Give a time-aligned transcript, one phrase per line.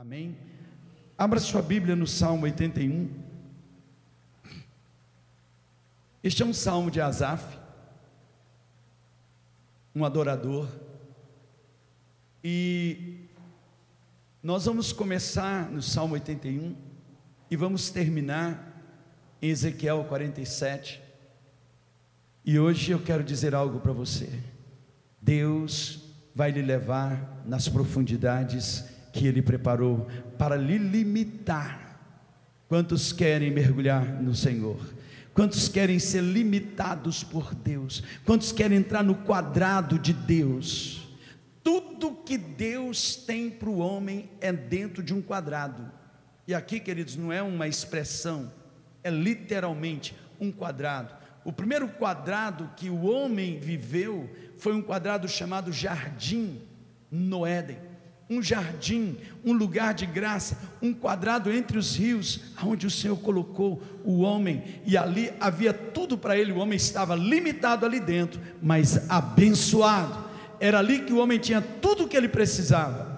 [0.00, 0.34] Amém?
[1.18, 3.10] Abra sua Bíblia no Salmo 81.
[6.24, 7.58] Este é um salmo de Asaf,
[9.94, 10.66] um adorador.
[12.42, 13.26] E
[14.42, 16.74] nós vamos começar no Salmo 81
[17.50, 18.82] e vamos terminar
[19.42, 20.98] em Ezequiel 47.
[22.42, 24.32] E hoje eu quero dizer algo para você.
[25.20, 30.06] Deus vai lhe levar nas profundidades que Ele preparou
[30.38, 31.98] para lhe limitar.
[32.68, 34.78] Quantos querem mergulhar no Senhor?
[35.34, 38.02] Quantos querem ser limitados por Deus?
[38.24, 41.08] Quantos querem entrar no quadrado de Deus?
[41.62, 45.90] Tudo que Deus tem para o homem é dentro de um quadrado.
[46.46, 48.52] E aqui, queridos, não é uma expressão,
[49.02, 51.14] é literalmente um quadrado.
[51.44, 56.60] O primeiro quadrado que o homem viveu foi um quadrado chamado jardim
[57.10, 57.89] no Éden
[58.30, 63.82] um jardim, um lugar de graça, um quadrado entre os rios, onde o Senhor colocou
[64.04, 66.52] o homem, e ali havia tudo para ele.
[66.52, 70.30] O homem estava limitado ali dentro, mas abençoado.
[70.60, 73.10] Era ali que o homem tinha tudo o que ele precisava.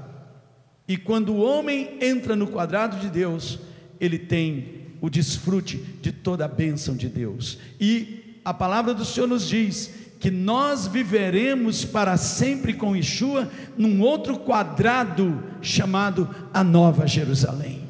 [0.89, 3.59] E quando o homem entra no quadrado de Deus,
[4.00, 7.59] ele tem o desfrute de toda a bênção de Deus.
[7.78, 14.01] E a palavra do Senhor nos diz que nós viveremos para sempre com Yeshua num
[14.01, 17.81] outro quadrado chamado a Nova Jerusalém,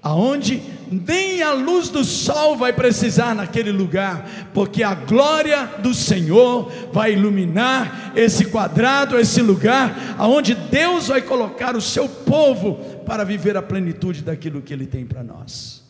[0.00, 4.24] aonde nem a luz do sol vai precisar naquele lugar,
[4.54, 11.74] porque a glória do Senhor vai iluminar esse quadrado, esse lugar, aonde Deus vai colocar
[11.74, 15.82] o seu povo para viver a plenitude daquilo que ele tem para nós.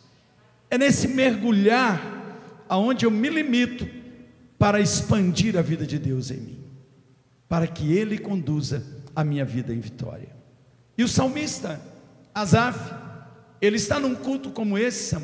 [0.71, 2.01] É nesse mergulhar
[2.71, 4.00] aonde eu me limito
[4.61, 6.65] para expandir a vida de Deus em mim,
[7.49, 8.85] para que Ele conduza
[9.17, 10.29] a minha vida em vitória.
[10.99, 11.81] E o salmista,
[12.35, 12.79] Asaf,
[13.59, 15.17] ele está num culto como esse,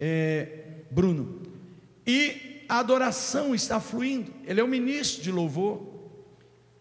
[0.00, 1.42] é, Bruno,
[2.06, 5.94] e a adoração está fluindo, ele é o ministro de louvor,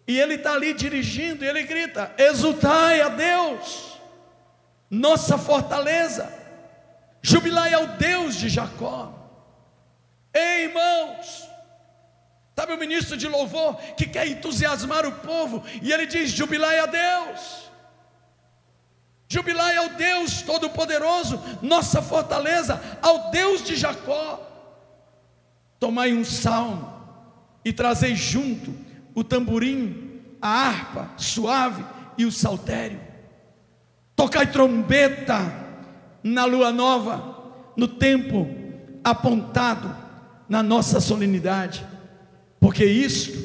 [0.08, 4.00] e ele está ali dirigindo, e ele grita: Exultai a Deus,
[4.90, 6.31] nossa fortaleza,
[7.22, 9.12] jubilai ao Deus de Jacó.
[10.34, 11.55] Ei, irmãos,
[12.56, 16.86] Sabe o ministro de louvor que quer entusiasmar o povo e ele diz: jubilai a
[16.86, 17.66] Deus.
[19.28, 24.40] Jubilai ao Deus Todo-Poderoso, nossa fortaleza, ao Deus de Jacó.
[25.80, 26.94] Tomai um salmo
[27.66, 28.74] e trazei junto
[29.14, 31.84] o tamborim, a harpa suave
[32.18, 33.02] e o saltério.
[34.16, 35.40] Tocai trombeta
[36.24, 38.48] na lua nova, no tempo
[39.04, 39.94] apontado
[40.48, 41.95] na nossa solenidade
[42.66, 43.38] porque isto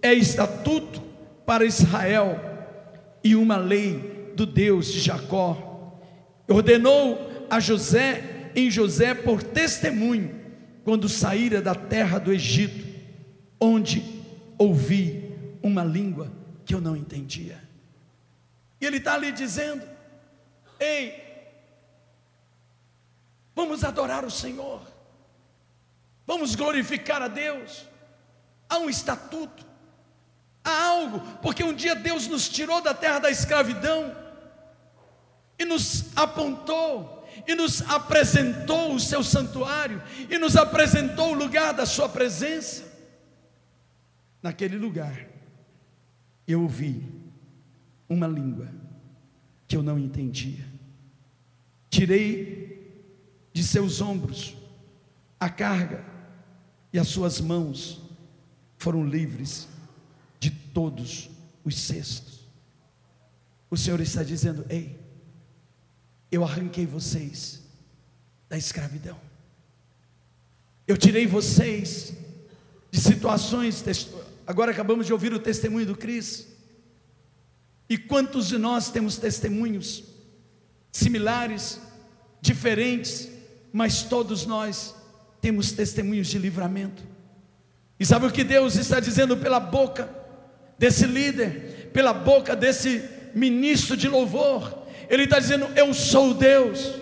[0.00, 1.02] é estatuto
[1.44, 2.40] para Israel
[3.22, 6.00] e uma lei do Deus de Jacó.
[6.48, 10.40] Ordenou a José em José por testemunho
[10.84, 12.82] quando saíra da terra do Egito,
[13.60, 14.02] onde
[14.56, 16.32] ouvi uma língua
[16.64, 17.62] que eu não entendia.
[18.80, 19.82] E ele está ali dizendo:
[20.80, 21.12] Ei,
[23.54, 24.80] vamos adorar o Senhor,
[26.26, 27.94] vamos glorificar a Deus
[28.68, 29.64] há um estatuto,
[30.64, 34.14] há algo, porque um dia Deus nos tirou da terra da escravidão
[35.58, 41.86] e nos apontou e nos apresentou o seu santuário e nos apresentou o lugar da
[41.86, 42.84] sua presença.
[44.42, 45.26] Naquele lugar,
[46.46, 47.02] eu ouvi
[48.08, 48.68] uma língua
[49.66, 50.64] que eu não entendia.
[51.90, 52.66] Tirei
[53.52, 54.56] de seus ombros
[55.40, 56.04] a carga
[56.92, 58.05] e as suas mãos
[58.78, 59.68] foram livres
[60.38, 61.30] de todos
[61.64, 62.40] os cestos.
[63.70, 64.98] O Senhor está dizendo: Ei,
[66.30, 67.62] eu arranquei vocês
[68.48, 69.18] da escravidão,
[70.86, 72.12] eu tirei vocês
[72.90, 73.84] de situações.
[74.46, 76.46] Agora acabamos de ouvir o testemunho do Cris.
[77.88, 80.04] E quantos de nós temos testemunhos
[80.90, 81.80] similares,
[82.40, 83.28] diferentes,
[83.72, 84.94] mas todos nós
[85.40, 87.02] temos testemunhos de livramento.
[87.98, 90.08] E sabe o que Deus está dizendo pela boca
[90.78, 93.02] desse líder, pela boca desse
[93.34, 94.86] ministro de louvor?
[95.08, 96.92] Ele está dizendo: Eu sou Deus,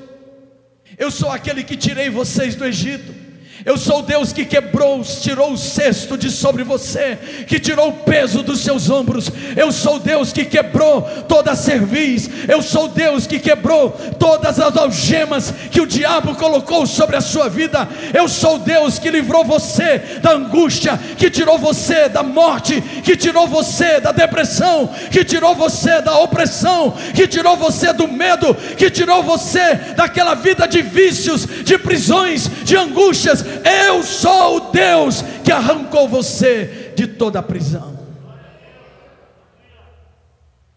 [0.97, 3.24] eu sou aquele que tirei vocês do Egito,
[3.65, 8.43] Eu sou Deus que quebrou, tirou o cesto de sobre você, que tirou o peso
[8.43, 9.31] dos seus ombros.
[9.57, 12.29] Eu sou Deus que quebrou toda a cerviz.
[12.49, 17.49] Eu sou Deus que quebrou todas as algemas que o diabo colocou sobre a sua
[17.49, 17.89] vida.
[18.13, 23.47] Eu sou Deus que livrou você da angústia, que tirou você da morte, que tirou
[23.47, 29.23] você da depressão, que tirou você da opressão, que tirou você do medo, que tirou
[29.23, 36.09] você daquela vida de vícios, de prisões, de angústias eu sou o Deus que arrancou
[36.09, 37.95] você de toda a prisão.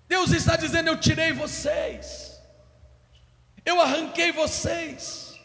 [0.07, 2.41] Deus está dizendo: Eu tirei vocês,
[3.65, 5.35] eu arranquei vocês,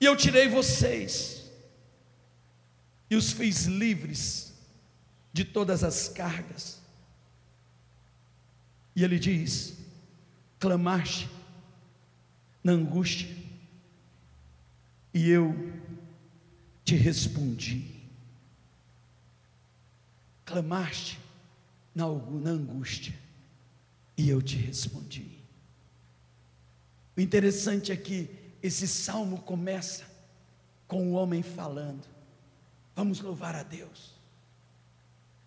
[0.00, 1.50] e eu tirei vocês,
[3.10, 4.52] e os fiz livres
[5.32, 6.80] de todas as cargas.
[8.94, 9.74] E Ele diz:
[10.58, 11.28] clamaste
[12.62, 13.28] na angústia,
[15.12, 15.54] e eu
[16.84, 17.84] te respondi.
[20.44, 21.18] Clamaste
[21.94, 23.14] na, angústia
[24.16, 25.38] e eu te respondi.
[27.16, 28.30] O interessante é que
[28.62, 30.04] esse salmo começa
[30.86, 32.06] com o homem falando:
[32.94, 34.12] Vamos louvar a Deus.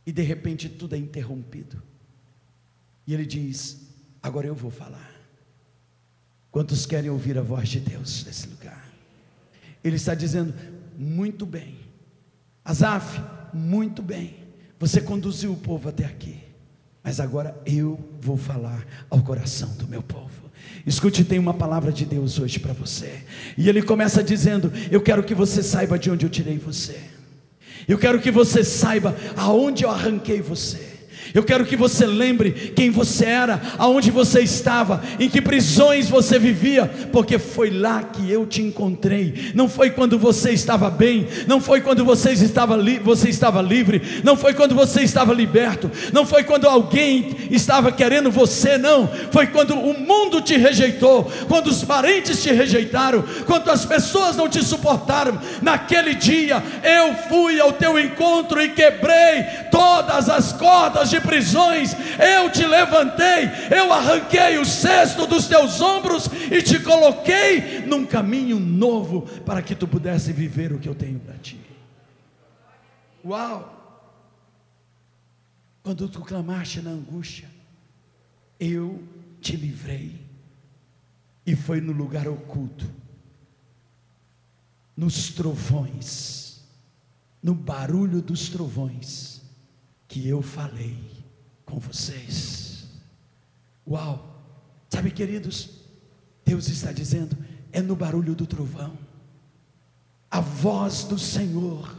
[0.06, 1.82] E de repente tudo é interrompido.
[3.08, 3.88] E ele diz:
[4.22, 5.14] Agora eu vou falar.
[6.52, 8.95] Quantos querem ouvir a voz de Deus nesse lugar?
[9.86, 10.52] Ele está dizendo:
[10.98, 11.78] muito bem,
[12.64, 13.22] Asaf,
[13.54, 14.36] muito bem,
[14.80, 16.40] você conduziu o povo até aqui,
[17.04, 20.46] mas agora eu vou falar ao coração do meu povo.
[20.88, 23.24] Escute, tem uma palavra de Deus hoje para você.
[23.56, 27.00] E ele começa dizendo: Eu quero que você saiba de onde eu tirei você.
[27.88, 30.95] Eu quero que você saiba aonde eu arranquei você.
[31.36, 36.40] Eu quero que você lembre quem você era, aonde você estava, em que prisões você
[36.40, 39.52] vivia, porque foi lá que eu te encontrei.
[39.54, 44.38] Não foi quando você estava bem, não foi quando você estava, você estava livre, não
[44.38, 49.06] foi quando você estava liberto, não foi quando alguém estava querendo você, não.
[49.30, 54.48] Foi quando o mundo te rejeitou, quando os parentes te rejeitaram, quando as pessoas não
[54.48, 55.38] te suportaram.
[55.62, 62.50] Naquele dia eu fui ao teu encontro e quebrei todas as cordas de prisões, eu
[62.52, 69.24] te levantei, eu arranquei o cesto dos teus ombros e te coloquei num caminho novo
[69.42, 71.60] para que tu pudesse viver o que eu tenho para ti.
[73.24, 73.74] Uau!
[75.82, 77.50] Quando tu clamaste na angústia,
[78.60, 79.04] eu
[79.42, 80.20] te livrei,
[81.46, 82.90] e foi no lugar oculto,
[84.98, 86.64] nos trovões,
[87.44, 89.42] no barulho dos trovões,
[90.08, 91.15] que eu falei
[91.66, 92.86] com vocês.
[93.88, 94.34] Uau!
[94.90, 95.70] Sabe, queridos,
[96.46, 97.38] Deus está dizendo:
[97.72, 98.98] é no barulho do trovão,
[100.30, 101.96] a voz do Senhor,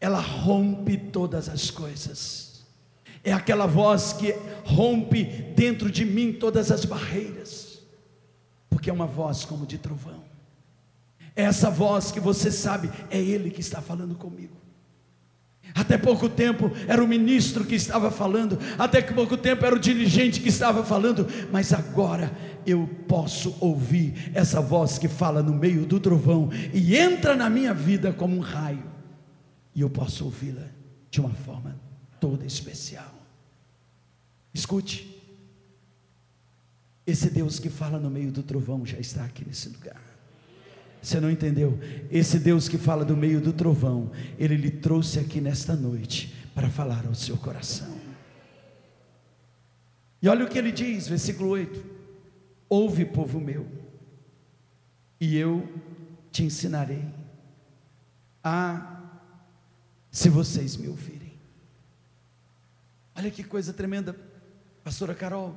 [0.00, 2.64] ela rompe todas as coisas,
[3.22, 4.32] é aquela voz que
[4.64, 5.24] rompe
[5.56, 7.80] dentro de mim todas as barreiras,
[8.68, 10.22] porque é uma voz como de trovão,
[11.34, 14.63] é essa voz que você sabe, é Ele que está falando comigo.
[15.74, 20.40] Até pouco tempo era o ministro que estava falando, até pouco tempo era o dirigente
[20.40, 22.30] que estava falando, mas agora
[22.64, 27.74] eu posso ouvir essa voz que fala no meio do trovão e entra na minha
[27.74, 28.84] vida como um raio,
[29.74, 30.68] e eu posso ouvi-la
[31.10, 31.76] de uma forma
[32.20, 33.12] toda especial.
[34.54, 35.20] Escute,
[37.04, 40.03] esse Deus que fala no meio do trovão já está aqui nesse lugar.
[41.04, 41.78] Você não entendeu?
[42.10, 46.70] Esse Deus que fala do meio do trovão, ele lhe trouxe aqui nesta noite para
[46.70, 47.94] falar ao seu coração.
[50.22, 51.84] E olha o que ele diz, versículo 8:
[52.70, 53.68] Ouve, povo meu,
[55.20, 55.68] e eu
[56.32, 57.04] te ensinarei
[58.42, 59.02] a,
[60.10, 61.34] se vocês me ouvirem.
[63.14, 64.16] Olha que coisa tremenda,
[64.82, 65.54] pastora Carol.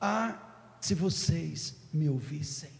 [0.00, 2.79] Ah, se vocês me ouvissem.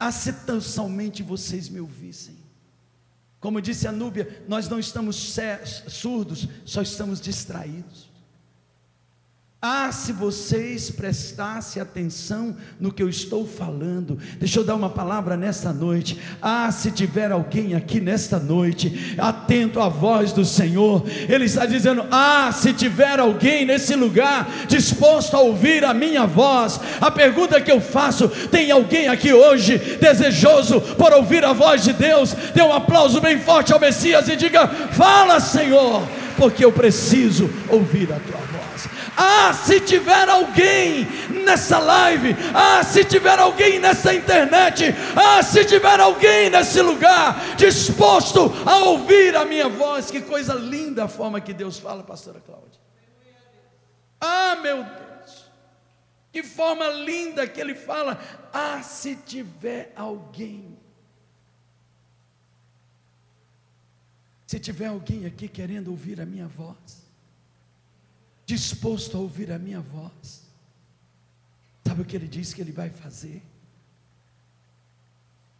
[0.00, 2.34] Ah, se tão somente vocês me ouvissem.
[3.38, 5.36] Como disse a Núbia, nós não estamos
[5.88, 8.09] surdos, só estamos distraídos.
[9.62, 15.36] Ah, se vocês prestassem atenção no que eu estou falando, deixa eu dar uma palavra
[15.36, 16.18] nesta noite.
[16.40, 22.06] Ah, se tiver alguém aqui nesta noite, atento à voz do Senhor, Ele está dizendo:
[22.10, 27.70] Ah, se tiver alguém nesse lugar disposto a ouvir a minha voz, a pergunta que
[27.70, 32.32] eu faço: tem alguém aqui hoje desejoso por ouvir a voz de Deus?
[32.54, 36.02] Dê um aplauso bem forte ao Messias e diga: Fala, Senhor,
[36.38, 38.49] porque eu preciso ouvir a tua voz.
[39.22, 41.04] Ah, se tiver alguém
[41.44, 48.50] nessa live, ah, se tiver alguém nessa internet, ah, se tiver alguém nesse lugar disposto
[48.64, 52.80] a ouvir a minha voz, que coisa linda a forma que Deus fala, pastora Cláudia.
[54.18, 55.50] Ah, meu Deus,
[56.32, 58.18] que forma linda que Ele fala,
[58.54, 60.78] ah, se tiver alguém.
[64.46, 66.99] Se tiver alguém aqui querendo ouvir a minha voz,
[68.50, 70.42] disposto a ouvir a minha voz.
[71.86, 73.42] Sabe o que ele diz que ele vai fazer?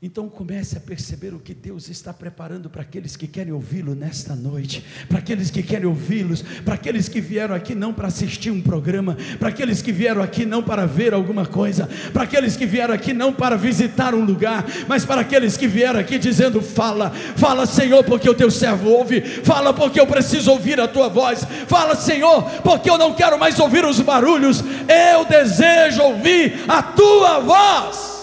[0.03, 4.35] Então comece a perceber o que Deus está preparando para aqueles que querem ouvi-lo nesta
[4.35, 8.63] noite, para aqueles que querem ouvi-los, para aqueles que vieram aqui não para assistir um
[8.63, 12.95] programa, para aqueles que vieram aqui não para ver alguma coisa, para aqueles que vieram
[12.95, 17.67] aqui não para visitar um lugar, mas para aqueles que vieram aqui dizendo: Fala, fala
[17.67, 21.95] Senhor, porque o teu servo ouve, fala porque eu preciso ouvir a tua voz, fala
[21.95, 24.65] Senhor, porque eu não quero mais ouvir os barulhos,
[25.13, 28.20] eu desejo ouvir a tua voz.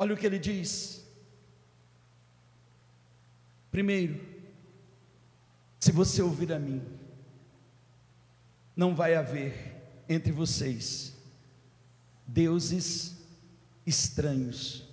[0.00, 1.04] Olha o que ele diz.
[3.70, 4.18] Primeiro,
[5.78, 6.82] se você ouvir a mim,
[8.74, 9.76] não vai haver
[10.08, 11.12] entre vocês
[12.26, 13.14] deuses
[13.86, 14.88] estranhos,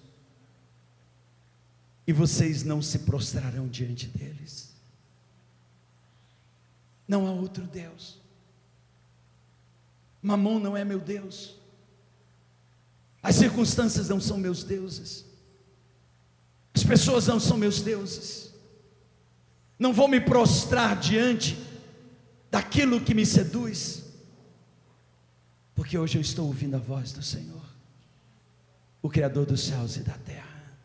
[2.06, 4.74] e vocês não se prostrarão diante deles.
[7.08, 8.20] Não há outro Deus.
[10.22, 11.57] Mamon não é meu Deus.
[13.27, 15.25] As circunstâncias não são meus deuses.
[16.74, 18.53] As pessoas não são meus deuses.
[19.77, 21.57] Não vou me prostrar diante
[22.50, 24.05] daquilo que me seduz.
[25.75, 27.65] Porque hoje eu estou ouvindo a voz do Senhor,
[29.01, 30.77] o Criador dos céus e da terra.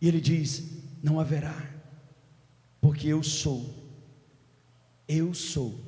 [0.00, 0.64] E Ele diz:
[1.00, 1.64] Não haverá,
[2.80, 3.72] porque eu sou,
[5.06, 5.78] eu sou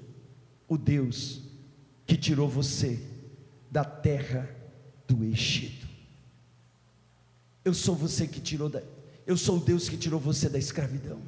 [0.68, 1.42] o Deus
[2.06, 3.04] que tirou você
[3.72, 4.59] da terra
[5.12, 5.88] do Egito.
[7.64, 8.80] Eu sou você que tirou da,
[9.26, 11.20] eu sou o Deus que tirou você da escravidão.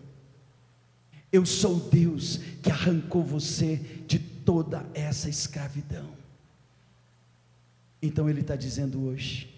[1.33, 6.09] Eu sou o Deus que arrancou você de toda essa escravidão.
[8.01, 9.53] Então Ele está dizendo hoje: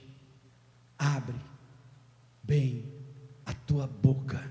[0.99, 1.37] abre
[2.43, 2.85] bem
[3.45, 4.43] a tua boca,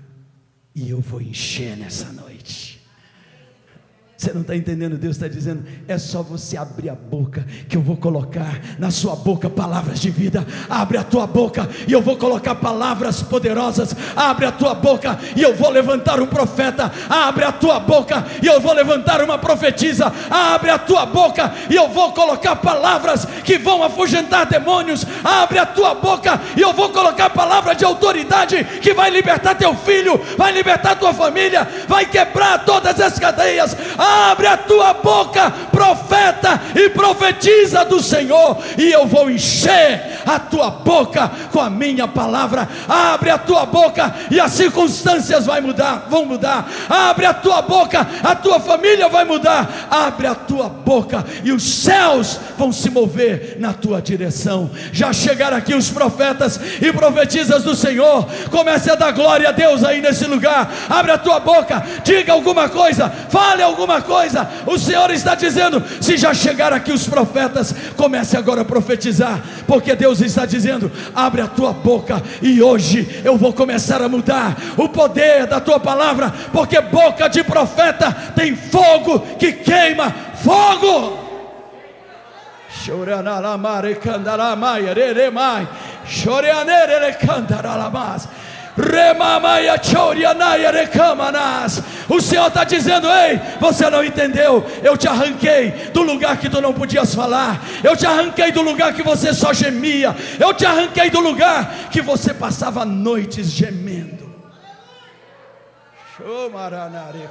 [0.72, 2.73] e eu vou encher nessa noite.
[4.24, 4.96] Você não está entendendo?
[4.96, 9.14] Deus está dizendo: é só você abrir a boca, que eu vou colocar na sua
[9.14, 10.46] boca palavras de vida.
[10.70, 13.94] Abre a tua boca e eu vou colocar palavras poderosas.
[14.16, 16.90] Abre a tua boca e eu vou levantar um profeta.
[17.06, 20.10] Abre a tua boca e eu vou levantar uma profetisa.
[20.30, 25.04] Abre a tua boca e eu vou colocar palavras que vão afugentar demônios.
[25.22, 29.74] Abre a tua boca e eu vou colocar palavra de autoridade que vai libertar teu
[29.74, 33.76] filho, vai libertar tua família, vai quebrar todas as cadeias.
[33.98, 40.38] Abre abre a tua boca, profeta, e profetiza do Senhor, e eu vou encher a
[40.38, 42.68] tua boca com a minha palavra.
[42.88, 46.68] Abre a tua boca e as circunstâncias vai mudar, vão mudar.
[46.88, 49.88] Abre a tua boca, a tua família vai mudar.
[49.90, 54.70] Abre a tua boca e os céus vão se mover na tua direção.
[54.92, 58.26] Já chegaram aqui os profetas e profetizas do Senhor.
[58.50, 60.72] Comece a dar glória a Deus aí nesse lugar.
[60.88, 64.48] Abre a tua boca, diga alguma coisa, fale alguma coisa.
[64.66, 69.94] O Senhor está dizendo: se já chegaram aqui os profetas, comece agora a profetizar, porque
[69.94, 74.88] Deus está dizendo: abre a tua boca e hoje eu vou começar a mudar o
[74.88, 81.24] poder da tua palavra, porque boca de profeta tem fogo que queima fogo.
[82.84, 85.66] Choranalamaré candaramai, reremai,
[86.06, 88.28] choreanere candaralamas.
[92.08, 94.64] O Senhor está dizendo: Ei, você não entendeu?
[94.82, 97.62] Eu te arranquei do lugar que tu não podias falar.
[97.84, 100.14] Eu te arranquei do lugar que você só gemia.
[100.40, 104.34] Eu te arranquei do lugar que você passava noites gemendo.
[106.16, 107.28] Shomaranare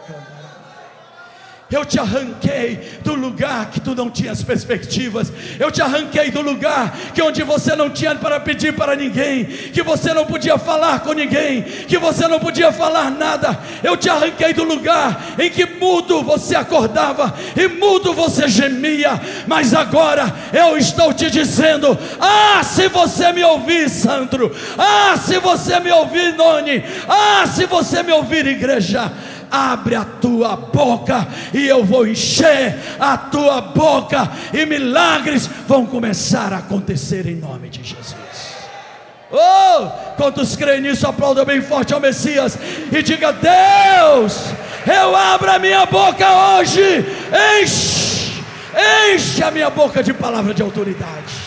[1.76, 5.32] eu te arranquei do lugar que tu não tinhas perspectivas.
[5.60, 9.82] Eu te arranquei do lugar que onde você não tinha para pedir para ninguém, que
[9.82, 13.60] você não podia falar com ninguém, que você não podia falar nada.
[13.82, 19.20] Eu te arranquei do lugar em que mudo você acordava e mudo você gemia.
[19.48, 25.80] Mas agora eu estou te dizendo: ah, se você me ouvir, Sandro, ah, se você
[25.80, 29.12] me ouvir, Noni, ah, se você me ouvir, igreja
[29.54, 36.52] abre a tua boca e eu vou encher a tua boca, e milagres vão começar
[36.52, 38.54] a acontecer em nome de Jesus.
[39.32, 42.58] Oh, quantos creem nisso, aplaudam bem forte ao Messias
[42.92, 44.40] e diga: Deus,
[44.88, 47.06] eu abro a minha boca hoje,
[47.62, 48.44] enche,
[49.14, 51.44] enche a minha boca de palavra de autoridade.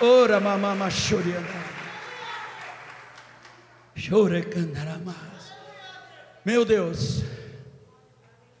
[0.00, 1.68] Ora, mamama, choriana.
[3.96, 5.27] Chore candaramas.
[6.48, 7.22] Meu Deus.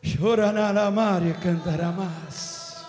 [0.02, 2.84] Choranaramaria cantaramas.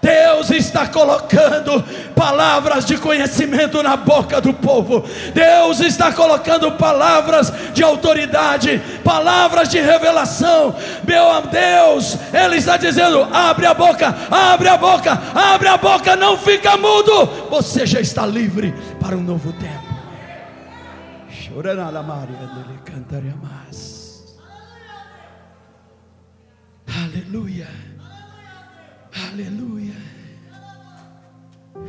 [0.00, 1.84] Deus está colocando
[2.16, 5.04] palavras de conhecimento na boca do povo.
[5.34, 10.74] Deus está colocando palavras de autoridade, palavras de revelação.
[11.06, 16.38] Meu Deus, Ele está dizendo: abre a boca, abre a boca, abre a boca, não
[16.38, 17.26] fica mudo.
[17.50, 20.00] Você já está livre para um novo tempo.
[21.30, 24.38] Chorando Maria, ele cantaria mais.
[26.86, 27.68] Aleluia.
[29.30, 29.96] Aleluia.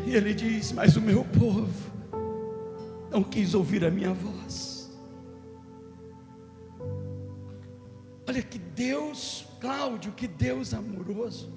[0.06, 1.92] E ele diz: Mas o meu povo
[3.12, 4.90] não quis ouvir a minha voz.
[8.28, 11.52] Olha que Deus, Cláudio, que Deus amoroso.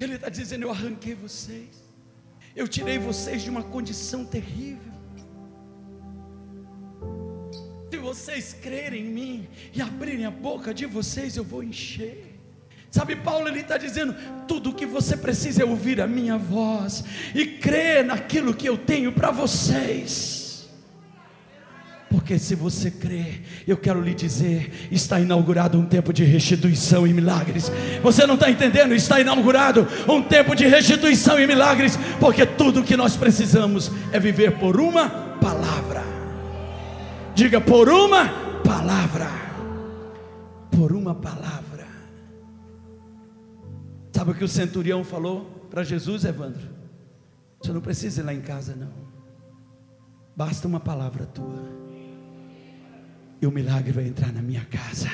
[0.00, 1.77] Ele está dizendo: Eu arranquei vocês,
[2.58, 4.92] eu tirei vocês de uma condição terrível.
[7.88, 12.36] Se vocês crerem em mim e abrirem a boca de vocês, eu vou encher.
[12.90, 14.12] Sabe, Paulo ele está dizendo:
[14.48, 18.76] tudo o que você precisa é ouvir a minha voz e crer naquilo que eu
[18.76, 20.37] tenho para vocês.
[22.10, 27.12] Porque se você crê, eu quero lhe dizer, está inaugurado um tempo de restituição e
[27.12, 27.70] milagres.
[28.02, 28.94] Você não está entendendo?
[28.94, 34.18] Está inaugurado um tempo de restituição e milagres, porque tudo o que nós precisamos é
[34.18, 36.02] viver por uma palavra.
[37.34, 38.26] Diga por uma
[38.64, 39.28] palavra.
[40.70, 41.86] Por uma palavra.
[44.12, 46.68] Sabe o que o centurião falou para Jesus, Evandro?
[47.60, 48.88] Você não precisa ir lá em casa, não.
[50.34, 51.87] Basta uma palavra tua
[53.40, 55.08] e o milagre vai entrar na minha casa.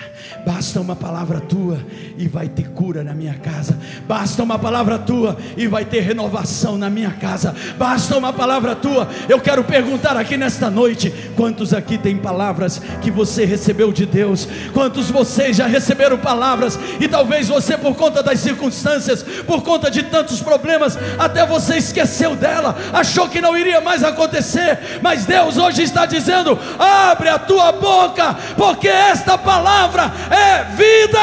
[0.46, 1.78] Basta uma palavra tua
[2.16, 3.78] e vai ter cura na minha casa.
[4.08, 7.54] Basta uma palavra tua e vai ter renovação na minha casa.
[7.76, 9.06] Basta uma palavra tua.
[9.28, 14.48] Eu quero perguntar aqui nesta noite: quantos aqui têm palavras que você recebeu de Deus?
[14.72, 20.02] Quantos vocês já receberam palavras e talvez você, por conta das circunstâncias, por conta de
[20.02, 25.82] tantos problemas, até você esqueceu dela, achou que não iria mais acontecer, mas Deus hoje
[25.82, 31.18] está dizendo: abre a tua boca boca, porque esta palavra é vida.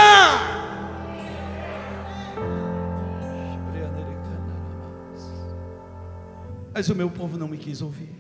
[6.74, 8.16] Mas o meu povo não me quis ouvir.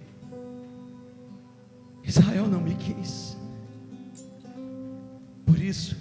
[2.04, 3.38] Israel não me quis.
[5.46, 5.96] Por isso,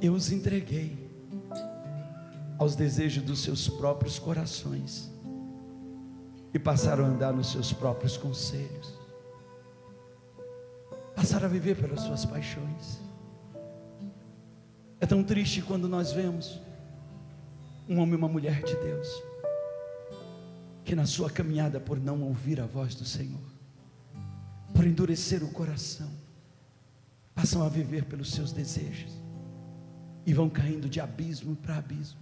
[0.00, 1.10] eu os entreguei
[2.58, 5.10] aos desejos dos seus próprios corações
[6.54, 9.01] e passaram a andar nos seus próprios conselhos
[11.22, 13.00] passaram a viver pelas suas paixões.
[15.00, 16.60] É tão triste quando nós vemos
[17.88, 19.08] um homem e uma mulher de Deus
[20.84, 23.40] que na sua caminhada por não ouvir a voz do Senhor,
[24.74, 26.10] por endurecer o coração,
[27.36, 29.12] passam a viver pelos seus desejos
[30.26, 32.18] e vão caindo de abismo para abismo.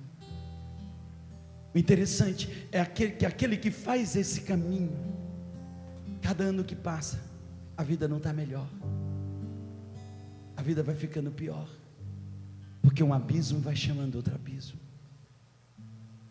[1.75, 4.93] O interessante é aquele que aquele que faz esse caminho,
[6.21, 7.30] cada ano que passa,
[7.81, 8.69] a vida não está melhor,
[10.55, 11.67] a vida vai ficando pior,
[12.83, 14.79] porque um abismo vai chamando outro abismo.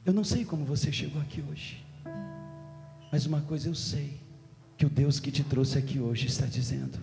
[0.06, 1.84] Eu não sei como você chegou aqui hoje,
[3.12, 4.22] mas uma coisa eu sei:
[4.78, 7.00] que o Deus que te trouxe aqui hoje está dizendo,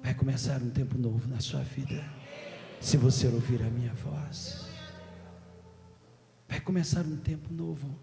[0.00, 2.04] vai começar um tempo novo na sua vida,
[2.80, 4.64] se você ouvir a minha voz.
[6.48, 7.98] Vai começar um tempo novo.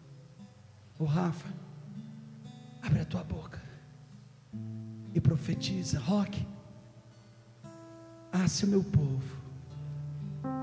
[0.99, 1.47] Ô Rafa,
[2.81, 3.63] abre a tua boca
[5.13, 6.45] e profetiza: Roque,
[8.31, 9.37] ah, se o meu povo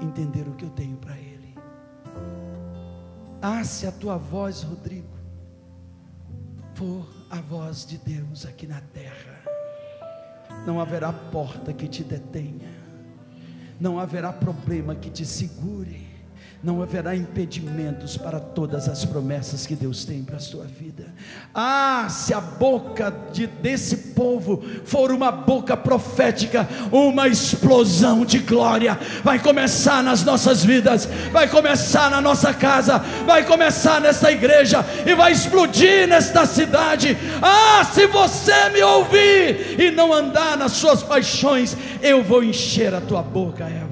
[0.00, 1.54] entender o que eu tenho para ele,
[3.40, 5.08] ah, se a tua voz, Rodrigo,
[6.74, 9.40] for a voz de Deus aqui na terra,
[10.66, 12.68] não haverá porta que te detenha,
[13.78, 16.09] não haverá problema que te segure
[16.62, 21.06] não haverá impedimentos para todas as promessas que Deus tem para a sua vida.
[21.54, 28.98] Ah, se a boca de, desse povo for uma boca profética, uma explosão de glória
[29.24, 35.14] vai começar nas nossas vidas, vai começar na nossa casa, vai começar nesta igreja e
[35.14, 37.16] vai explodir nesta cidade.
[37.40, 43.00] Ah, se você me ouvir e não andar nas suas paixões, eu vou encher a
[43.00, 43.89] tua boca, Eva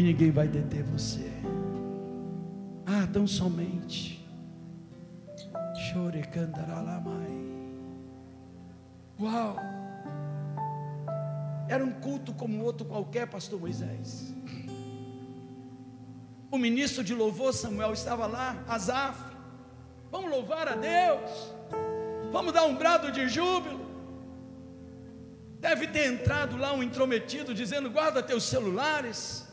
[0.00, 1.30] e ninguém vai deter você.
[2.86, 4.26] Ah, tão somente.
[5.92, 6.90] Chore candaralai.
[9.20, 9.56] Uau!
[11.68, 14.34] Era um culto como outro qualquer, pastor Moisés.
[16.50, 19.20] O ministro de louvor Samuel estava lá, Asaf.
[20.10, 21.52] Vamos louvar a Deus.
[22.32, 23.78] Vamos dar um brado de júbilo.
[25.60, 29.49] Deve ter entrado lá um intrometido dizendo: guarda teus celulares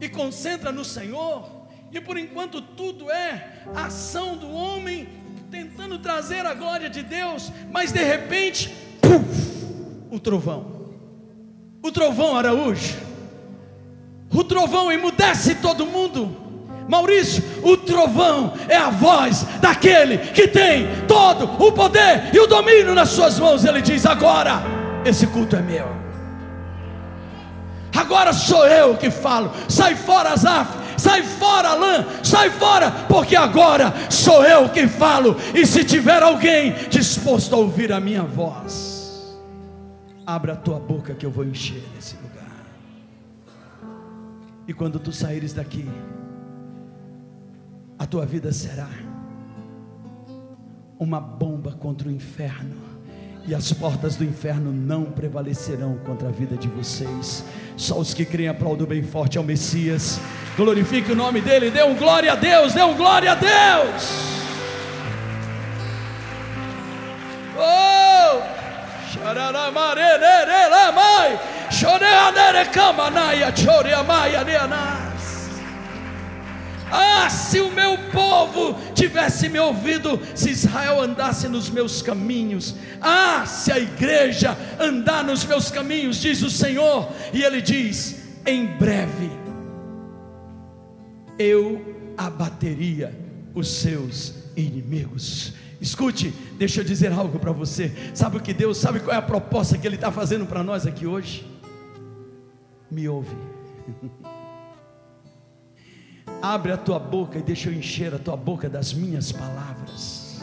[0.00, 1.60] e concentra no Senhor.
[1.92, 5.08] E por enquanto tudo é ação do homem
[5.50, 9.66] tentando trazer a glória de Deus, mas de repente, puf,
[10.10, 10.80] o trovão.
[11.82, 12.96] O trovão Araújo.
[14.32, 16.36] O trovão emudece todo mundo.
[16.88, 22.94] Maurício, o trovão é a voz daquele que tem todo o poder e o domínio
[22.94, 23.64] nas suas mãos.
[23.64, 24.62] Ele diz: agora,
[25.04, 25.99] esse culto é meu.
[28.00, 29.52] Agora sou eu que falo.
[29.68, 30.78] Sai fora, Azaf.
[30.96, 32.04] Sai fora, Alain.
[32.22, 35.36] Sai fora, porque agora sou eu que falo.
[35.54, 38.90] E se tiver alguém disposto a ouvir a minha voz,
[40.30, 42.64] Abra a tua boca que eu vou encher nesse lugar.
[44.68, 45.88] E quando tu saíres daqui,
[47.98, 48.88] a tua vida será
[51.00, 52.76] uma bomba contra o inferno.
[53.46, 57.44] E as portas do inferno não prevalecerão contra a vida de vocês.
[57.76, 60.20] Só os que creem aplaudam bem forte ao Messias.
[60.56, 61.70] Glorifique o nome dele.
[61.70, 62.74] Dê um glória a Deus.
[62.74, 64.30] Dê um glória a Deus.
[76.90, 83.44] Ah, se o meu povo tivesse me ouvido, se Israel andasse nos meus caminhos, ah,
[83.46, 89.30] se a igreja andar nos meus caminhos, diz o Senhor, e Ele diz: em breve
[91.38, 93.18] eu abateria
[93.54, 95.54] os seus inimigos.
[95.80, 97.90] Escute, deixa eu dizer algo para você.
[98.14, 100.86] Sabe o que Deus, sabe qual é a proposta que Ele está fazendo para nós
[100.86, 101.46] aqui hoje?
[102.90, 103.34] Me ouve.
[106.42, 110.40] Abre a tua boca e deixa eu encher a tua boca das minhas palavras.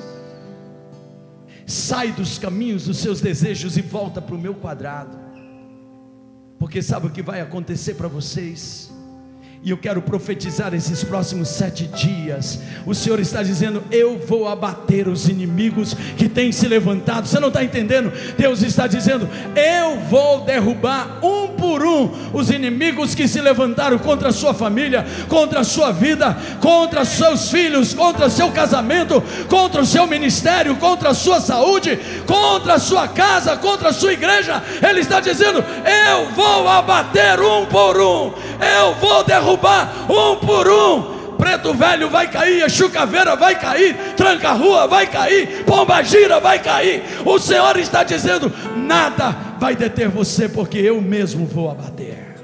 [1.65, 5.17] Sai dos caminhos dos seus desejos e volta para o meu quadrado.
[6.59, 8.91] Porque sabe o que vai acontecer para vocês?
[9.63, 12.59] E eu quero profetizar esses próximos sete dias.
[12.85, 17.27] O Senhor está dizendo: Eu vou abater os inimigos que têm se levantado.
[17.27, 18.11] Você não está entendendo?
[18.37, 24.29] Deus está dizendo: Eu vou derrubar um por um os inimigos que se levantaram contra
[24.29, 29.85] a sua família, contra a sua vida, contra seus filhos, contra seu casamento, contra o
[29.85, 34.63] seu ministério, contra a sua saúde, contra a sua casa, contra a sua igreja.
[34.87, 38.33] Ele está dizendo: Eu vou abater um por um.
[38.59, 41.17] Eu vou derrubar derrubar um por um.
[41.37, 46.57] Preto velho vai cair, a chucaveira vai cair, tranca rua vai cair, pomba gira vai
[46.57, 47.03] cair.
[47.23, 52.35] O Senhor está dizendo: nada vai deter você, porque eu mesmo vou abater.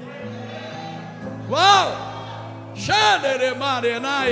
[1.50, 2.03] Uau!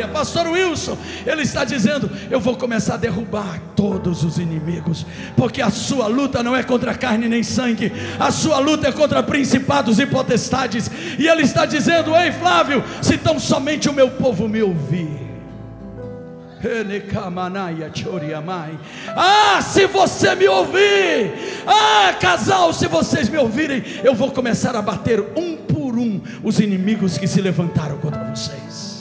[0.08, 5.70] Pastor Wilson, ele está dizendo: Eu vou começar a derrubar todos os inimigos, porque a
[5.70, 10.06] sua luta não é contra carne nem sangue, a sua luta é contra principados e
[10.06, 10.90] potestades.
[11.18, 15.22] E ele está dizendo: Ei Flávio, se tão somente o meu povo me ouvir.
[19.16, 21.32] Ah, se você me ouvir,
[21.66, 25.56] ah, casal, se vocês me ouvirem, eu vou começar a bater um
[26.42, 28.92] os inimigos que se levantaram contra vocês.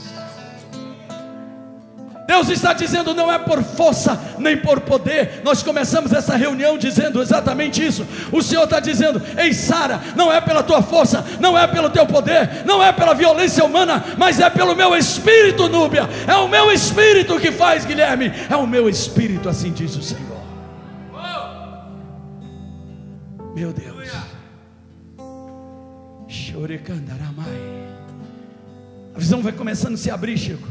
[2.32, 5.42] Deus está dizendo não é por força nem por poder.
[5.44, 8.08] Nós começamos essa reunião dizendo exatamente isso.
[8.32, 12.06] O Senhor está dizendo: Ei, Sara, não é pela tua força, não é pelo teu
[12.06, 16.10] poder, não é pela violência humana, mas é pelo meu espírito, Núbia.
[16.26, 18.32] É o meu espírito que faz, Guilherme.
[18.50, 20.32] É o meu espírito, assim diz o Senhor.
[23.54, 23.92] Meu Deus.
[29.14, 30.68] A visão vai começando a se abrir, Chico.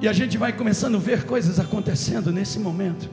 [0.00, 3.08] E a gente vai começando a ver coisas acontecendo nesse momento.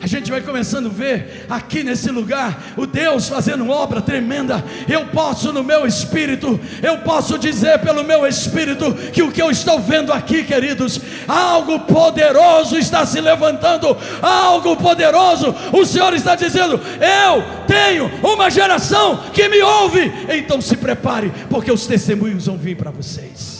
[0.00, 4.64] A gente vai começando a ver aqui nesse lugar o Deus fazendo obra tremenda.
[4.88, 9.50] Eu posso, no meu espírito, eu posso dizer pelo meu espírito que o que eu
[9.50, 13.96] estou vendo aqui, queridos, algo poderoso está se levantando.
[14.22, 15.52] Algo poderoso.
[15.72, 20.12] O Senhor está dizendo: Eu tenho uma geração que me ouve.
[20.28, 23.57] Então se prepare, porque os testemunhos vão vir para vocês.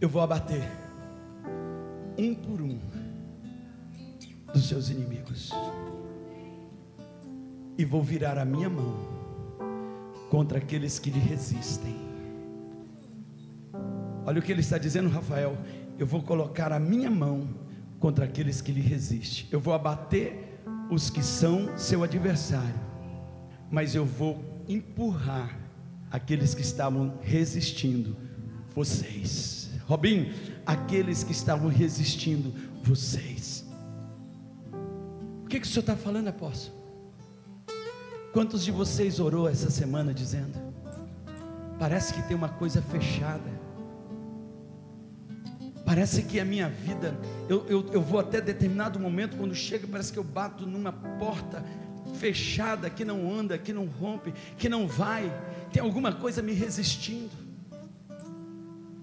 [0.00, 0.62] Eu vou abater
[2.18, 2.78] um por um
[4.52, 5.52] dos seus inimigos.
[7.78, 8.94] e vou virar a minha mão
[10.30, 11.94] contra aqueles que lhe resistem.
[14.24, 15.56] Olha o que ele está dizendo, Rafael.
[15.98, 17.48] Eu vou colocar a minha mão
[18.00, 19.46] contra aqueles que lhe resistem.
[19.50, 20.58] Eu vou abater
[20.90, 22.80] os que são seu adversário,
[23.70, 25.56] mas eu vou empurrar
[26.10, 28.16] aqueles que estavam resistindo
[28.74, 29.55] vocês.
[29.86, 30.34] Robinho,
[30.66, 33.64] aqueles que estavam resistindo vocês.
[35.44, 36.76] O que, que o senhor está falando, apóstolo?
[38.32, 40.58] Quantos de vocês orou essa semana dizendo:
[41.78, 43.66] Parece que tem uma coisa fechada.
[45.84, 47.16] Parece que a minha vida,
[47.48, 51.64] eu, eu, eu vou até determinado momento, quando chega, parece que eu bato numa porta
[52.18, 55.32] fechada, que não anda, que não rompe, que não vai,
[55.72, 57.45] tem alguma coisa me resistindo.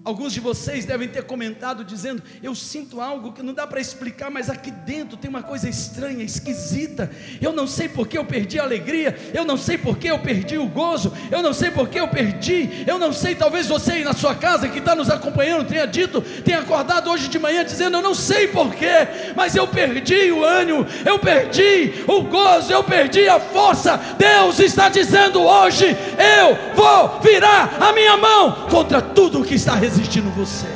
[0.04, 4.30] Alguns de vocês devem ter comentado dizendo: Eu sinto algo que não dá para explicar,
[4.30, 7.10] mas aqui dentro tem uma coisa estranha, esquisita.
[7.40, 10.68] Eu não sei porque eu perdi a alegria, eu não sei porque eu perdi o
[10.68, 13.34] gozo, eu não sei porque eu perdi, eu não sei.
[13.34, 17.28] Talvez você aí na sua casa que está nos acompanhando tenha dito, tenha acordado hoje
[17.28, 22.20] de manhã dizendo: Eu não sei porquê, mas eu perdi o ânimo, eu perdi o
[22.24, 23.96] gozo, eu perdi a força.
[24.18, 29.93] Deus está dizendo hoje: Eu vou virar a minha mão contra tudo que está resistindo
[29.94, 30.66] resistindo você.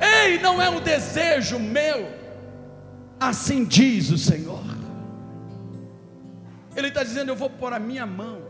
[0.00, 2.08] Ei, não é um desejo meu,
[3.20, 4.62] assim diz o Senhor.
[6.74, 8.42] Ele está dizendo: Eu vou pôr a minha mão,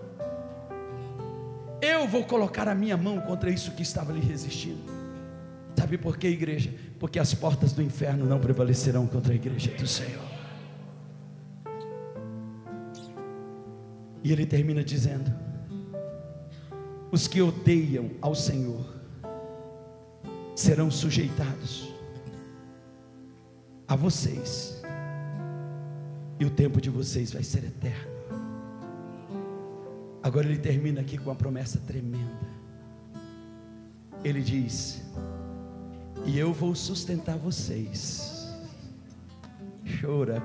[1.83, 4.91] eu vou colocar a minha mão contra isso que estava lhe resistindo.
[5.77, 6.73] Sabe por quê, igreja?
[6.99, 10.23] Porque as portas do inferno não prevalecerão contra a igreja do Senhor.
[14.25, 15.52] E ele termina dizendo:
[17.13, 18.87] os que odeiam ao Senhor
[20.57, 21.93] serão sujeitados
[23.87, 24.83] a vocês,
[26.41, 28.11] e o tempo de vocês vai ser eterno.
[30.23, 32.51] Agora ele termina aqui com uma promessa tremenda.
[34.25, 35.03] Ele diz:
[36.25, 38.33] E eu vou sustentar vocês.
[40.01, 40.41] Chora,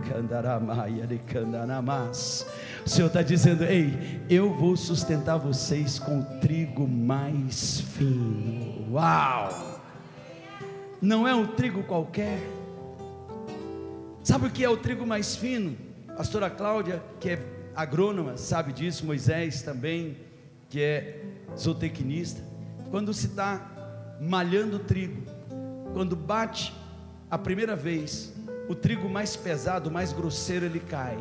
[1.08, 2.46] de candanamas
[2.86, 8.92] o Senhor está dizendo: Ei, eu vou sustentar vocês com o trigo mais fino.
[8.94, 9.82] Uau!
[11.02, 12.40] Não é um trigo qualquer.
[14.24, 15.78] Sabe o que é o trigo mais fino?
[16.10, 17.40] A pastora Cláudia, que é
[17.76, 19.06] agrônoma, sabe disso.
[19.06, 20.18] Moisés também,
[20.70, 21.24] que é
[21.58, 22.42] zootecnista.
[22.90, 25.22] Quando se está malhando trigo,
[25.94, 26.74] quando bate
[27.30, 28.34] a primeira vez,
[28.68, 31.18] o trigo mais pesado, mais grosseiro, ele cai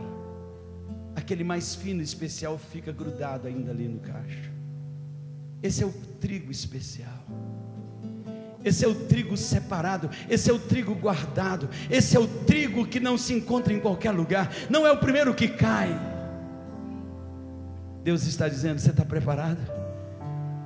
[1.16, 4.52] aquele mais fino especial fica grudado ainda ali no cacho.
[5.62, 7.24] Esse é o trigo especial.
[8.62, 12.98] Esse é o trigo separado, esse é o trigo guardado, esse é o trigo que
[12.98, 15.88] não se encontra em qualquer lugar, não é o primeiro que cai.
[18.02, 19.60] Deus está dizendo: você está preparado?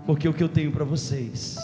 [0.06, 1.58] Porque o que eu tenho para vocês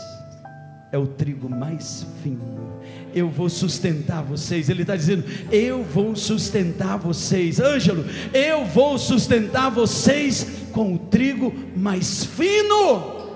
[0.92, 2.80] é o trigo mais fino.
[3.14, 4.68] Eu vou sustentar vocês.
[4.68, 7.58] Ele está dizendo: Eu vou sustentar vocês.
[7.60, 13.26] Ângelo, eu vou sustentar vocês com o trigo mais fino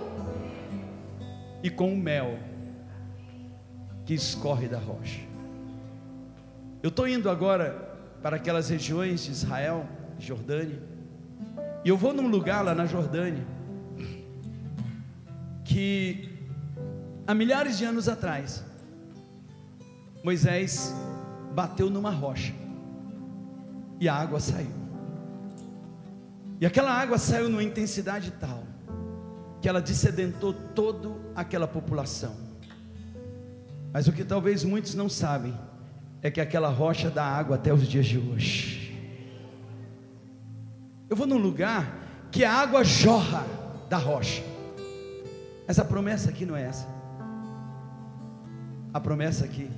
[1.62, 2.38] e com o mel
[4.04, 5.20] que escorre da rocha.
[6.82, 7.90] Eu estou indo agora
[8.22, 9.86] para aquelas regiões de Israel,
[10.18, 10.82] Jordânia,
[11.84, 13.44] e eu vou num lugar lá na Jordânia
[15.64, 16.29] que
[17.30, 18.64] há milhares de anos atrás,
[20.24, 20.92] Moisés
[21.54, 22.52] bateu numa rocha
[24.00, 24.72] e a água saiu.
[26.60, 28.64] E aquela água saiu numa intensidade tal
[29.62, 32.34] que ela dissedentou toda aquela população.
[33.92, 35.56] Mas o que talvez muitos não sabem
[36.22, 38.92] é que aquela rocha dá água até os dias de hoje.
[41.08, 43.46] Eu vou num lugar que a água jorra
[43.88, 44.42] da rocha.
[45.68, 46.99] Essa promessa aqui não é essa.
[48.92, 49.70] A promessa aqui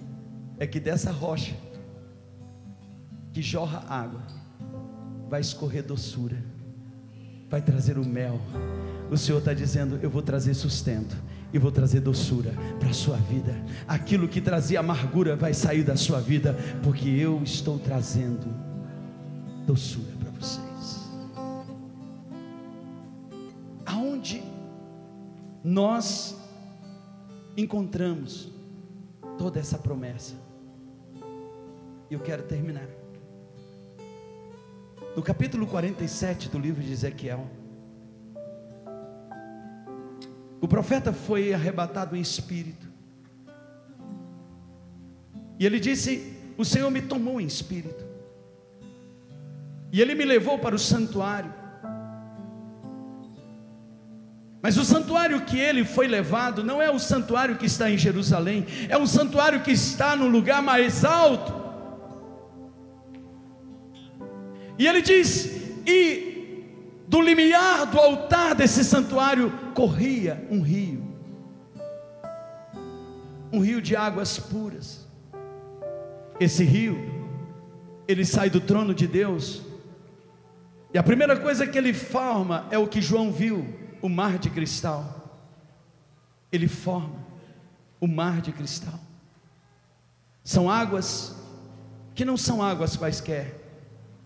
[0.59, 1.55] é que dessa rocha
[3.33, 4.23] que jorra água
[5.29, 6.37] vai escorrer doçura,
[7.49, 8.41] vai trazer o mel.
[9.11, 11.17] O Senhor está dizendo: Eu vou trazer sustento
[11.53, 13.55] e vou trazer doçura para a sua vida.
[13.87, 18.47] Aquilo que trazia amargura vai sair da sua vida, porque eu estou trazendo
[19.67, 21.11] doçura para vocês.
[23.85, 24.43] Aonde
[25.63, 26.35] nós
[27.57, 28.51] encontramos
[29.39, 30.35] toda essa promessa.
[32.11, 32.89] E eu quero terminar.
[35.17, 37.47] No capítulo 47 do livro de Ezequiel,
[40.61, 42.87] o profeta foi arrebatado em espírito.
[45.59, 48.05] E ele disse: O Senhor me tomou em espírito.
[49.93, 51.62] E ele me levou para o santuário.
[54.63, 58.65] Mas o santuário que ele foi levado não é o santuário que está em Jerusalém,
[58.89, 61.53] é um santuário que está no lugar mais alto.
[64.79, 65.47] E ele diz:
[65.85, 66.65] e
[67.09, 71.03] do limiar do altar desse santuário corria um rio,
[73.53, 75.09] um rio de águas puras.
[76.39, 76.97] Esse rio,
[78.07, 79.61] ele sai do trono de Deus,
[80.95, 84.51] e a primeira coisa que ele forma é o que João viu o mar de
[84.51, 85.41] cristal.
[86.51, 87.15] Ele forma
[88.01, 88.99] o mar de cristal.
[90.45, 91.37] São águas
[92.15, 93.59] que não são águas quaisquer,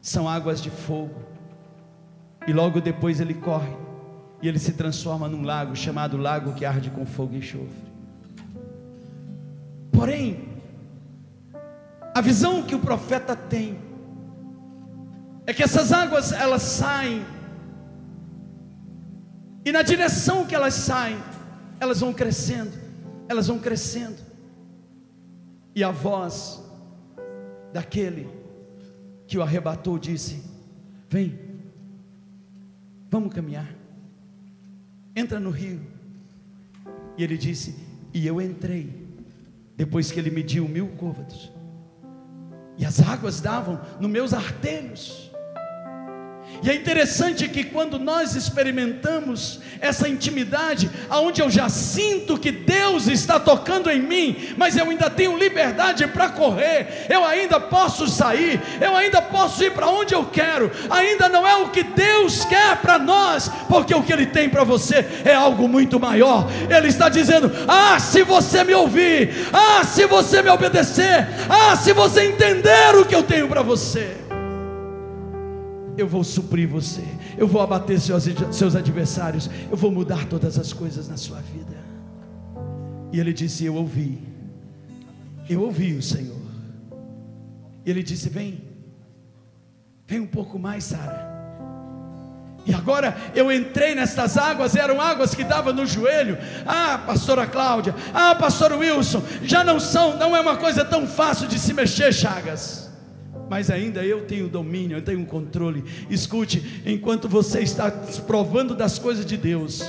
[0.01, 1.23] são águas de fogo.
[2.47, 3.77] E logo depois ele corre
[4.41, 7.87] e ele se transforma num lago chamado Lago que arde com fogo e enxofre.
[9.93, 10.49] Porém,
[12.15, 13.79] a visão que o profeta tem
[15.47, 17.25] é que essas águas elas saem
[19.66, 21.18] e na direção que elas saem,
[21.81, 22.70] elas vão crescendo,
[23.29, 24.16] elas vão crescendo.
[25.74, 26.62] E a voz
[27.72, 28.31] daquele
[29.26, 30.40] que o arrebatou disse:
[31.11, 31.37] Vem,
[33.11, 33.68] vamos caminhar,
[35.16, 35.81] entra no rio.
[37.18, 37.74] E ele disse:
[38.14, 39.05] E eu entrei,
[39.76, 41.50] depois que ele mediu mil côvados,
[42.79, 45.33] e as águas davam nos meus artelhos.
[46.62, 53.07] E é interessante que quando nós experimentamos essa intimidade, aonde eu já sinto que Deus
[53.07, 58.61] está tocando em mim, mas eu ainda tenho liberdade para correr, eu ainda posso sair,
[58.81, 62.77] eu ainda posso ir para onde eu quero, ainda não é o que Deus quer
[62.79, 66.49] para nós, porque o que Ele tem para você é algo muito maior.
[66.69, 71.92] Ele está dizendo: Ah, se você me ouvir, ah, se você me obedecer, ah, se
[71.92, 74.26] você entender o que eu tenho para você
[75.97, 77.03] eu vou suprir você,
[77.39, 81.77] eu vou abater seus, seus adversários, eu vou mudar todas as coisas na sua vida.
[83.13, 84.19] E ele disse: Eu ouvi,
[85.49, 86.37] eu ouvi o Senhor.
[87.85, 88.61] E ele disse: Vem,
[90.07, 91.35] vem um pouco mais, Sara.
[92.67, 96.37] E agora eu entrei nestas águas, eram águas que davam no joelho.
[96.67, 101.47] Ah, pastora Cláudia, ah, pastor Wilson, já não são, não é uma coisa tão fácil
[101.47, 102.86] de se mexer, Chagas
[103.49, 105.85] mas ainda eu tenho domínio, eu tenho controle.
[106.11, 107.91] Escute, enquanto você está
[108.27, 109.83] provando das coisas de Deus,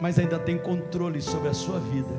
[0.00, 2.14] mas ainda tem controle sobre a sua vida,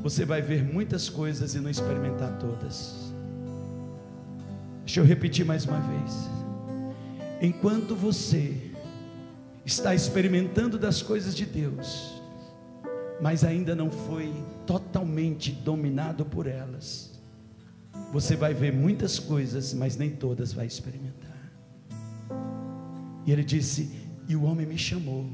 [0.00, 3.12] você vai ver muitas coisas e não experimentar todas.
[4.84, 6.30] Deixa eu repetir mais uma vez.
[7.42, 8.56] Enquanto você
[9.66, 12.22] está experimentando das coisas de Deus,
[13.20, 14.32] mas ainda não foi
[14.66, 17.17] totalmente dominado por elas,
[18.12, 21.52] você vai ver muitas coisas, mas nem todas vai experimentar.
[23.26, 23.90] E ele disse:
[24.26, 25.26] E o homem me chamou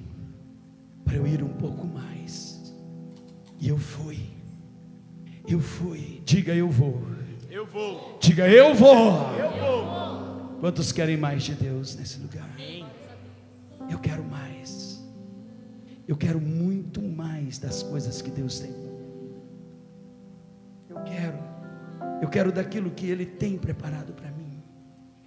[1.05, 2.75] para eu ir um pouco mais.
[3.61, 4.19] E eu fui.
[5.47, 6.23] Eu fui.
[6.25, 7.03] Diga eu vou.
[7.51, 8.19] Eu vou.
[8.21, 9.31] Diga eu vou.
[9.39, 10.59] Eu vou.
[10.61, 12.51] Quantos querem mais de Deus nesse lugar?
[13.89, 15.05] Eu quero mais.
[16.09, 18.73] Eu quero muito mais das coisas que Deus tem.
[20.89, 21.39] Eu quero
[22.23, 24.35] eu quero daquilo que Ele tem preparado para mim.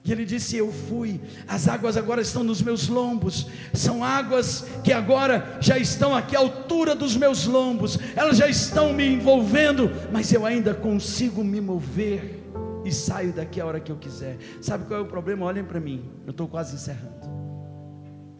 [0.07, 4.93] E ele disse: Eu fui, as águas agora estão nos meus lombos, são águas que
[4.93, 10.31] agora já estão aqui à altura dos meus lombos, elas já estão me envolvendo, mas
[10.31, 12.41] eu ainda consigo me mover
[12.85, 14.37] e saio daqui a hora que eu quiser.
[14.61, 15.45] Sabe qual é o problema?
[15.45, 17.27] Olhem para mim, eu estou quase encerrando.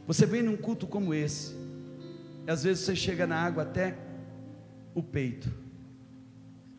[0.07, 1.53] Você vem num culto como esse,
[2.47, 3.97] e às vezes você chega na água até
[4.95, 5.66] o peito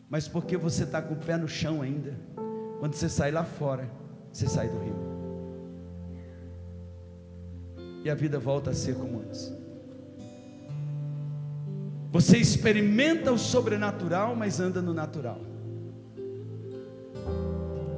[0.09, 2.17] mas porque você está com o pé no chão ainda.
[2.79, 3.89] Quando você sai lá fora,
[4.31, 5.09] você sai do rio.
[8.03, 9.53] E a vida volta a ser como antes.
[12.11, 15.39] Você experimenta o sobrenatural, mas anda no natural.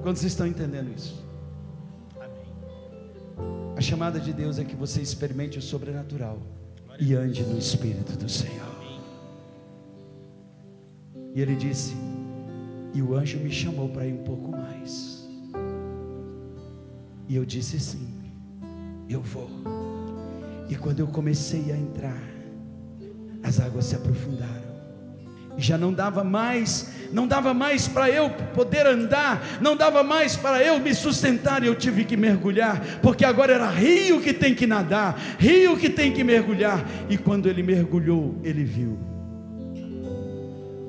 [0.01, 1.23] Quando vocês estão entendendo isso?
[3.77, 6.39] A chamada de Deus é que você experimente o sobrenatural
[6.99, 8.70] e ande no Espírito do Senhor.
[11.33, 11.95] E ele disse:
[12.93, 15.27] E o anjo me chamou para ir um pouco mais.
[17.27, 18.09] E eu disse sim,
[19.07, 19.49] eu vou.
[20.69, 22.21] E quando eu comecei a entrar,
[23.41, 24.71] as águas se aprofundaram.
[25.57, 30.35] E já não dava mais, não dava mais para eu poder andar, não dava mais
[30.35, 34.55] para eu me sustentar, e eu tive que mergulhar, porque agora era rio que tem
[34.55, 36.85] que nadar, rio que tem que mergulhar.
[37.09, 39.10] E quando ele mergulhou, ele viu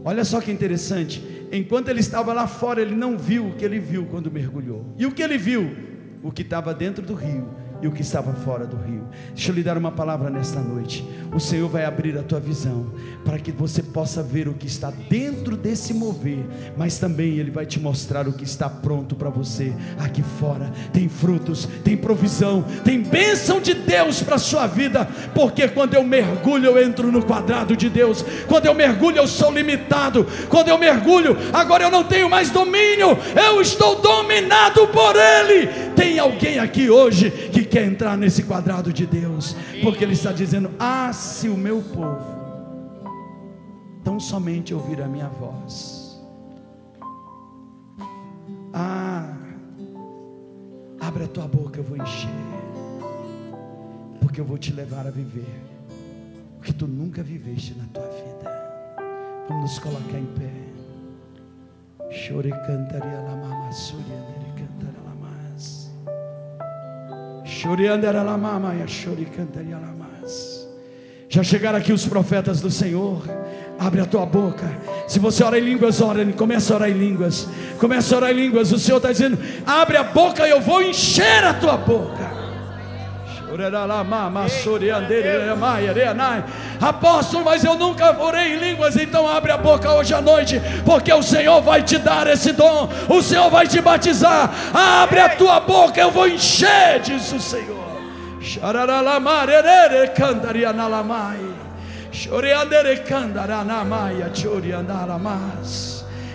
[0.04, 1.22] Olha só que interessante.
[1.52, 4.84] Enquanto ele estava lá fora, ele não viu o que ele viu quando mergulhou.
[4.98, 5.92] E o que ele viu?
[6.22, 7.48] o que estava dentro do rio
[7.82, 9.04] e o que estava fora do rio.
[9.34, 11.06] Deixa eu lhe dar uma palavra nesta noite.
[11.34, 12.86] O Senhor vai abrir a tua visão
[13.24, 17.66] para que você possa ver o que está dentro desse mover, mas também Ele vai
[17.66, 20.70] te mostrar o que está pronto para você aqui fora.
[20.92, 26.04] Tem frutos, tem provisão, tem bênção de Deus para a sua vida, porque quando eu
[26.04, 28.24] mergulho, eu entro no quadrado de Deus.
[28.46, 30.26] Quando eu mergulho, eu sou limitado.
[30.48, 35.91] Quando eu mergulho, agora eu não tenho mais domínio, eu estou dominado por Ele.
[35.96, 40.70] Tem alguém aqui hoje que quer entrar nesse quadrado de Deus, porque Ele está dizendo:
[40.78, 42.42] Ah, se o meu povo
[44.04, 46.20] tão somente ouvir a minha voz,
[48.72, 49.34] ah,
[51.00, 52.28] abre a tua boca, eu vou encher,
[54.20, 55.62] porque eu vou te levar a viver
[56.58, 58.62] o que tu nunca viveste na tua vida.
[59.48, 60.50] Vamos nos colocar em pé.
[62.10, 63.72] Chore cantaria la mama
[71.28, 73.22] Já chegaram aqui os profetas do Senhor.
[73.78, 74.70] Abre a tua boca.
[75.08, 77.48] Se você ora em línguas, ora, começa a orar em línguas.
[77.78, 78.70] Começa a orar em línguas.
[78.70, 82.41] O Senhor está dizendo: abre a boca e eu vou encher a tua boca.
[86.80, 91.12] Apóstolo, mas eu nunca orei em línguas, então abre a boca hoje à noite, porque
[91.12, 94.50] o Senhor vai te dar esse dom, o Senhor vai te batizar.
[94.72, 97.82] Abre a tua boca, eu vou encher, diz o Senhor.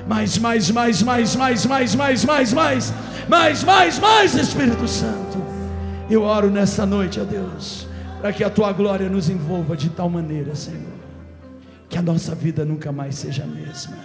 [0.07, 2.93] Mais, mais, mais, mais, mais, mais, mais, mais, mais,
[3.27, 5.46] mais, mais, mais, Espírito Santo.
[6.09, 7.87] Eu oro nessa noite, ó Deus,
[8.21, 10.97] para que a tua glória nos envolva de tal maneira, Senhor,
[11.89, 13.95] que a nossa vida nunca mais seja a mesma.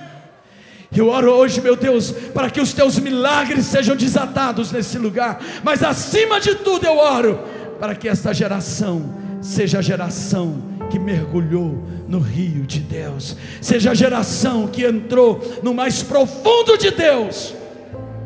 [0.95, 5.83] Eu oro hoje, meu Deus, para que os teus milagres sejam desatados nesse lugar, mas
[5.83, 7.39] acima de tudo eu oro
[7.81, 13.95] para que esta geração seja a geração que mergulhou no rio de Deus, seja a
[13.95, 17.55] geração que entrou no mais profundo de Deus,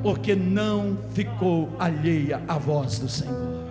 [0.02, 3.65] porque não ficou alheia à voz do Senhor.